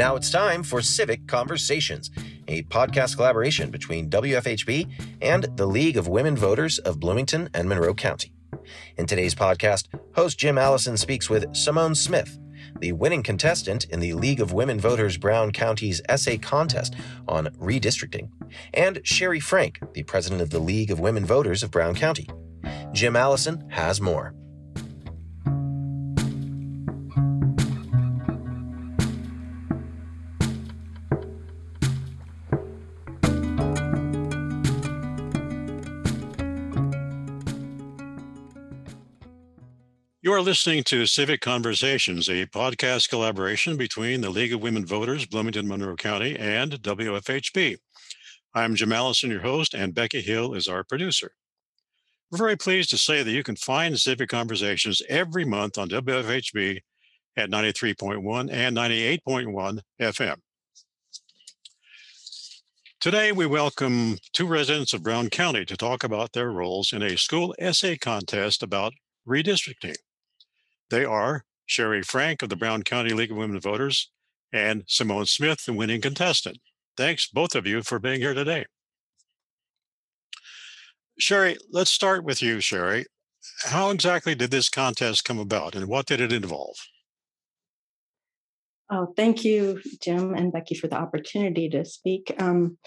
[0.00, 2.10] Now it's time for Civic Conversations,
[2.48, 4.90] a podcast collaboration between WFHB
[5.20, 8.32] and the League of Women Voters of Bloomington and Monroe County.
[8.96, 12.38] In today's podcast, host Jim Allison speaks with Simone Smith,
[12.78, 16.94] the winning contestant in the League of Women Voters Brown County's essay contest
[17.28, 18.30] on redistricting,
[18.72, 22.26] and Sherry Frank, the president of the League of Women Voters of Brown County.
[22.94, 24.34] Jim Allison has more.
[40.22, 45.24] You are listening to Civic Conversations, a podcast collaboration between the League of Women Voters,
[45.24, 47.78] Bloomington, Monroe County, and WFHB.
[48.54, 51.32] I'm Jim Allison, your host, and Becky Hill is our producer.
[52.30, 56.80] We're very pleased to say that you can find Civic Conversations every month on WFHB
[57.38, 60.36] at 93.1 and 98.1 FM.
[63.00, 67.16] Today, we welcome two residents of Brown County to talk about their roles in a
[67.16, 68.92] school essay contest about
[69.26, 69.96] redistricting.
[70.90, 74.10] They are Sherry Frank of the Brown County League of Women Voters
[74.52, 76.58] and Simone Smith, the winning contestant.
[76.96, 78.66] Thanks, both of you, for being here today.
[81.16, 83.06] Sherry, let's start with you, Sherry.
[83.66, 86.76] How exactly did this contest come about and what did it involve?
[88.90, 92.34] Oh, thank you, Jim and Becky, for the opportunity to speak.
[92.38, 92.78] Um,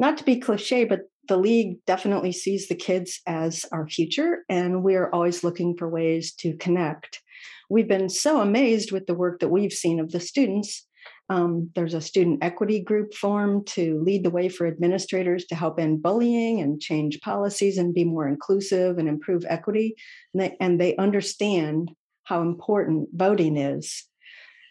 [0.00, 4.82] not to be cliche, but the league definitely sees the kids as our future, and
[4.82, 7.22] we're always looking for ways to connect
[7.68, 10.86] we've been so amazed with the work that we've seen of the students.
[11.30, 15.80] Um, there's a student equity group formed to lead the way for administrators to help
[15.80, 19.94] end bullying and change policies and be more inclusive and improve equity.
[20.32, 21.90] And they, and they understand
[22.24, 24.04] how important voting is.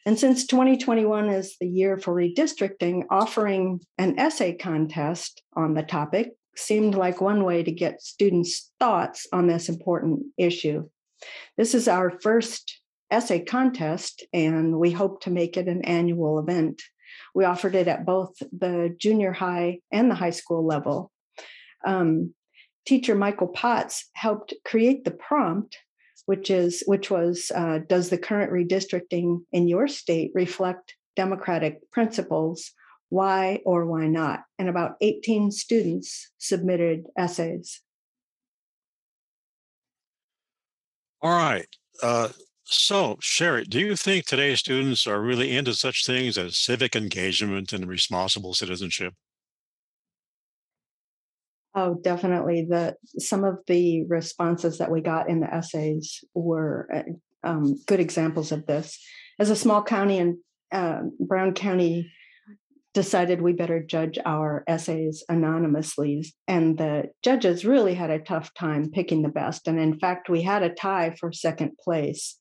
[0.05, 6.33] And since 2021 is the year for redistricting, offering an essay contest on the topic
[6.55, 10.87] seemed like one way to get students' thoughts on this important issue.
[11.57, 12.79] This is our first
[13.11, 16.81] essay contest, and we hope to make it an annual event.
[17.35, 21.11] We offered it at both the junior high and the high school level.
[21.85, 22.33] Um,
[22.85, 25.77] teacher Michael Potts helped create the prompt,
[26.25, 32.71] which is which was uh, Does the current redistricting in your state reflect democratic principles?
[33.09, 34.41] Why or why not?
[34.57, 37.81] And about 18 students submitted essays.
[41.23, 41.65] All right.
[42.01, 42.29] Uh,
[42.65, 47.71] so, Sherry, do you think today's students are really into such things as civic engagement
[47.71, 49.13] and responsible citizenship?
[51.73, 52.67] Oh, definitely.
[52.69, 58.01] The some of the responses that we got in the essays were uh, um, good
[58.01, 58.99] examples of this.
[59.39, 60.39] As a small county in
[60.73, 62.11] uh, Brown County
[62.93, 68.91] decided we better judge our essays anonymously, and the judges really had a tough time
[68.91, 69.67] picking the best.
[69.67, 72.37] And in fact, we had a tie for second place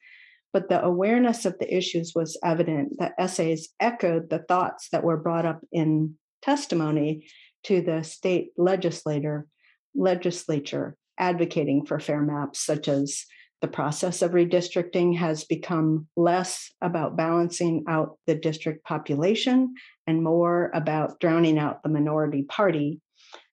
[0.52, 2.98] but the awareness of the issues was evident.
[2.98, 7.26] The essays echoed the thoughts that were brought up in testimony
[7.64, 9.46] to the state legislator
[9.94, 13.24] legislature advocating for fair maps, such as
[13.60, 19.72] the process of redistricting has become less about balancing out the district population
[20.06, 23.00] and more about drowning out the minority party.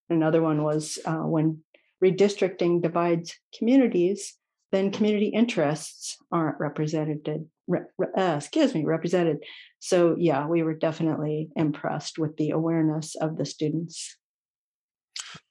[0.10, 1.60] Another one was uh, when
[2.04, 4.36] redistricting divides communities,
[4.72, 7.28] then community interests aren't represented
[7.68, 7.80] re,
[8.18, 9.38] uh, excuse me represented.
[9.80, 14.18] So yeah we were definitely impressed with the awareness of the students.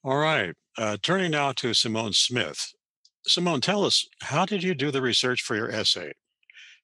[0.04, 2.72] All right uh, turning now to simone smith.
[3.26, 6.12] Simone tell us how did you do the research for your essay?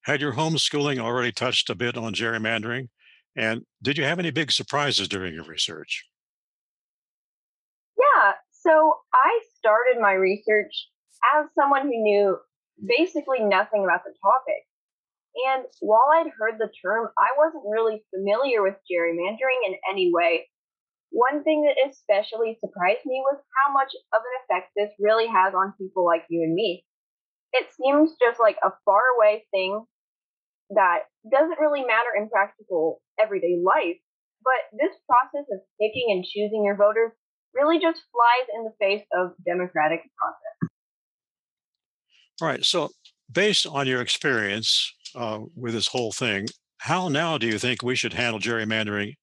[0.03, 2.89] Had your homeschooling already touched a bit on gerrymandering
[3.37, 6.05] and did you have any big surprises during your research
[7.99, 10.89] yeah so i started my research
[11.37, 12.37] as someone who knew
[12.83, 14.67] basically nothing about the topic.
[15.51, 20.49] And while I'd heard the term, I wasn't really familiar with gerrymandering in any way.
[21.11, 25.55] One thing that especially surprised me was how much of an effect this really has
[25.55, 26.85] on people like you and me.
[27.53, 29.85] It seems just like a faraway thing
[30.71, 33.99] that doesn't really matter in practical everyday life,
[34.43, 37.13] but this process of picking and choosing your voters
[37.55, 40.71] really just flies in the face of democratic process.
[42.41, 42.65] All right.
[42.65, 42.91] So,
[43.31, 46.47] based on your experience uh, with this whole thing,
[46.79, 49.15] how now do you think we should handle gerrymandering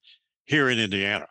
[0.46, 1.28] here in Indiana?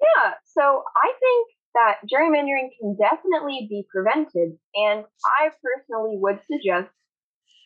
[0.00, 0.32] Yeah.
[0.44, 4.56] So, I think that gerrymandering can definitely be prevented.
[4.74, 6.88] And I personally would suggest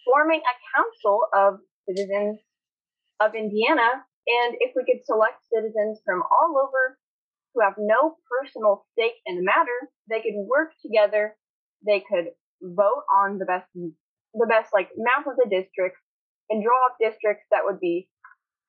[0.04, 2.40] forming a council of citizens
[3.20, 4.04] of Indiana.
[4.26, 6.98] And if we could select citizens from all over
[7.54, 11.36] who have no personal stake in the matter, they could work together.
[11.86, 12.32] They could
[12.62, 15.96] vote on the best, the best like map of the district
[16.50, 18.08] and draw up districts that would be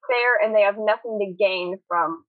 [0.07, 2.23] fair and they have nothing to gain from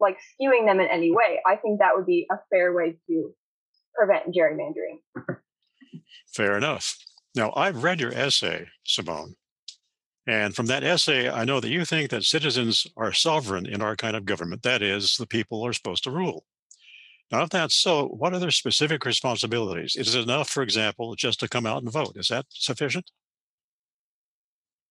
[0.00, 1.40] like skewing them in any way.
[1.46, 3.34] I think that would be a fair way to
[3.94, 5.00] prevent gerrymandering.
[6.34, 6.96] Fair enough.
[7.34, 9.36] Now, I've read your essay, Simone.
[10.26, 13.94] And from that essay, I know that you think that citizens are sovereign in our
[13.94, 14.62] kind of government.
[14.62, 16.44] That is, the people are supposed to rule.
[17.30, 19.94] Now, if that's so, what are their specific responsibilities?
[19.96, 22.12] Is it enough, for example, just to come out and vote?
[22.16, 23.10] Is that sufficient?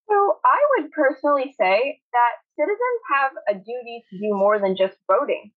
[0.08, 4.98] So, I would personally say that citizens have a duty to do more than just
[5.08, 5.52] voting.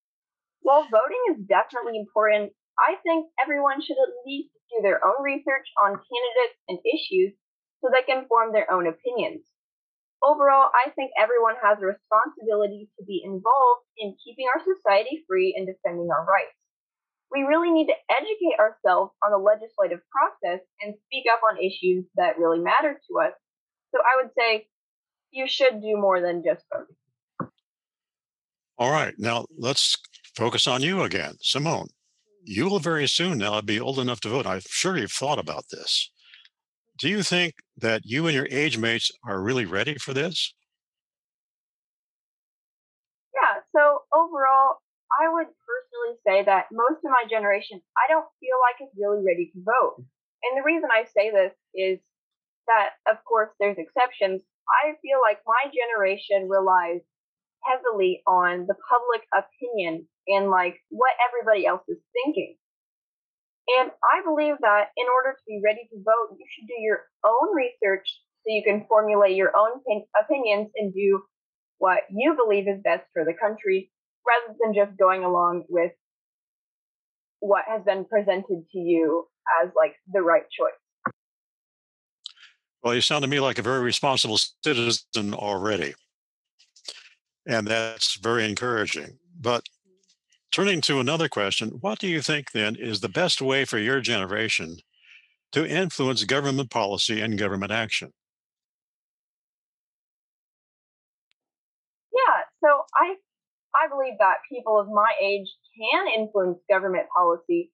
[0.60, 5.66] While voting is definitely important, I think everyone should at least do their own research
[5.82, 7.34] on candidates and issues
[7.80, 9.46] so they can form their own opinions.
[10.22, 15.54] Overall, I think everyone has a responsibility to be involved in keeping our society free
[15.56, 16.58] and defending our rights.
[17.30, 22.04] We really need to educate ourselves on the legislative process and speak up on issues
[22.16, 23.32] that really matter to us.
[23.94, 24.66] So I would say
[25.30, 27.50] you should do more than just vote.
[28.78, 29.14] All right.
[29.18, 29.96] Now let's
[30.36, 31.34] focus on you again.
[31.40, 31.88] Simone,
[32.44, 34.46] you will very soon now be old enough to vote.
[34.46, 36.10] I'm sure you've thought about this.
[36.98, 40.52] Do you think that you and your age mates are really ready for this?
[43.32, 44.82] Yeah, so overall,
[45.14, 49.22] I would personally say that most of my generation, I don't feel like is really
[49.24, 50.02] ready to vote.
[50.42, 51.98] And the reason I say this is
[52.66, 54.42] that, of course, there's exceptions.
[54.66, 57.00] I feel like my generation relies
[57.62, 62.56] heavily on the public opinion and like what everybody else is thinking.
[63.76, 67.04] And I believe that in order to be ready to vote, you should do your
[67.24, 68.08] own research
[68.46, 69.80] so you can formulate your own
[70.22, 71.22] opinions and do
[71.78, 73.90] what you believe is best for the country
[74.26, 75.92] rather than just going along with
[77.40, 79.26] what has been presented to you
[79.62, 81.14] as like the right choice.
[82.82, 85.94] Well, you sound to me like a very responsible citizen already.
[87.46, 89.18] And that's very encouraging.
[89.40, 89.68] But
[90.50, 94.00] turning to another question, what do you think then is the best way for your
[94.00, 94.78] generation
[95.52, 98.12] to influence government policy and government action?
[102.12, 103.14] Yeah, so I
[103.74, 105.48] I believe that people of my age
[105.78, 107.70] can influence government policy.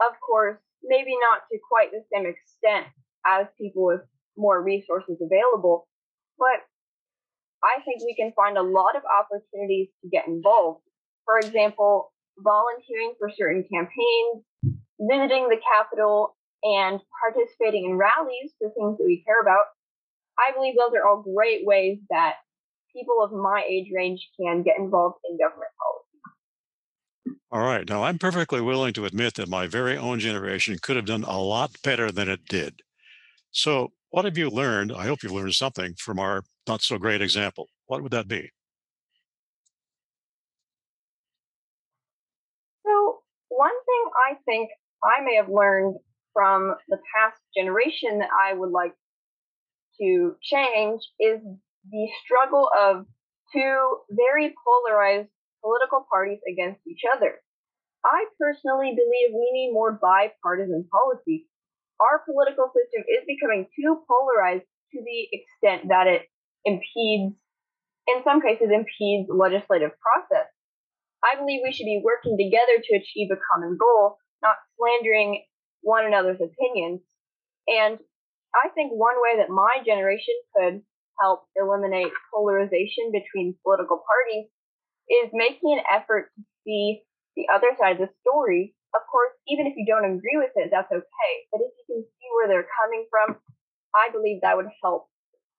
[0.00, 2.86] Of course, maybe not to quite the same extent
[3.26, 4.02] as people with
[4.36, 5.88] more resources available,
[6.38, 6.62] but
[7.64, 10.85] I think we can find a lot of opportunities to get involved.
[11.26, 14.44] For example, volunteering for certain campaigns,
[15.00, 19.66] visiting the Capitol, and participating in rallies for things that we care about.
[20.38, 22.36] I believe those are all great ways that
[22.94, 27.38] people of my age range can get involved in government policy.
[27.50, 27.88] All right.
[27.88, 31.40] Now, I'm perfectly willing to admit that my very own generation could have done a
[31.40, 32.82] lot better than it did.
[33.50, 34.92] So, what have you learned?
[34.92, 37.68] I hope you've learned something from our not so great example.
[37.86, 38.50] What would that be?
[42.84, 43.22] So,
[43.56, 44.70] one thing I think
[45.02, 45.96] I may have learned
[46.32, 48.92] from the past generation that I would like
[50.00, 51.40] to change is
[51.90, 53.06] the struggle of
[53.52, 55.30] two very polarized
[55.64, 57.40] political parties against each other.
[58.04, 61.48] I personally believe we need more bipartisan policy.
[61.98, 66.28] Our political system is becoming too polarized to the extent that it
[66.64, 67.34] impedes,
[68.06, 70.46] in some cases, impedes legislative process.
[71.26, 75.42] I believe we should be working together to achieve a common goal, not slandering
[75.82, 77.00] one another's opinions.
[77.66, 77.98] And
[78.54, 80.82] I think one way that my generation could
[81.20, 84.46] help eliminate polarization between political parties
[85.10, 87.02] is making an effort to see
[87.34, 88.74] the other side of the story.
[88.94, 91.32] Of course, even if you don't agree with it, that's okay.
[91.52, 93.36] But if you can see where they're coming from,
[93.94, 95.08] I believe that would help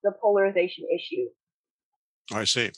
[0.03, 1.27] the polarization issue.
[2.31, 2.71] I see.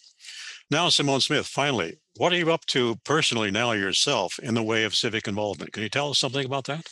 [0.72, 4.84] Now, Simone Smith, finally, what are you up to personally now yourself in the way
[4.84, 5.74] of civic involvement?
[5.74, 6.86] Can you tell us something about that?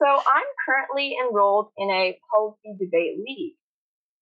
[0.00, 3.54] So, I'm currently enrolled in a policy debate league.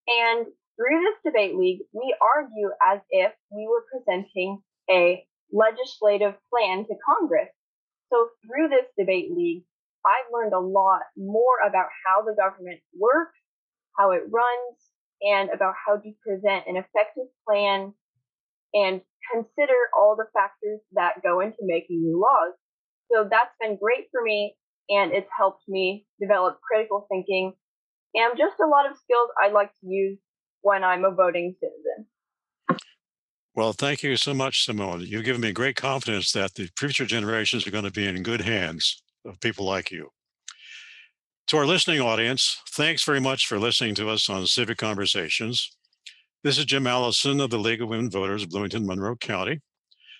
[0.08, 6.86] And through this debate league, we argue as if we were presenting a legislative plan
[6.86, 7.50] to Congress.
[8.10, 9.62] So, through this debate league,
[10.06, 13.36] I've learned a lot more about how the government works,
[13.98, 14.78] how it runs,
[15.22, 17.92] and about how to present an effective plan
[18.74, 19.00] and
[19.32, 22.54] consider all the factors that go into making new laws.
[23.12, 24.54] So that's been great for me,
[24.88, 27.54] and it's helped me develop critical thinking
[28.14, 30.18] and just a lot of skills I'd like to use
[30.62, 32.06] when I'm a voting citizen.
[33.54, 35.00] Well, thank you so much, Simone.
[35.00, 38.42] You've given me great confidence that the future generations are going to be in good
[38.42, 40.10] hands of people like you.
[41.48, 45.70] To our listening audience, thanks very much for listening to us on Civic Conversations.
[46.44, 49.62] This is Jim Allison of the League of Women Voters, of Bloomington, Monroe County.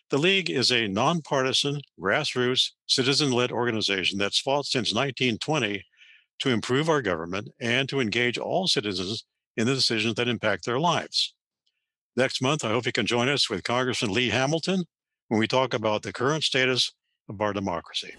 [0.08, 5.84] The League is a nonpartisan, grassroots, citizen led organization that's fought since 1920
[6.38, 10.80] to improve our government and to engage all citizens in the decisions that impact their
[10.80, 11.34] lives.
[12.16, 14.84] Next month, I hope you can join us with Congressman Lee Hamilton
[15.26, 16.90] when we talk about the current status
[17.28, 18.14] of our democracy.